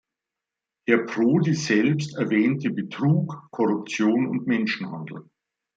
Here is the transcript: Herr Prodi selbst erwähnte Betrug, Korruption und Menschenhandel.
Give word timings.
Herr 0.87 1.05
Prodi 1.05 1.53
selbst 1.53 2.15
erwähnte 2.15 2.71
Betrug, 2.71 3.39
Korruption 3.51 4.25
und 4.25 4.47
Menschenhandel. 4.47 5.29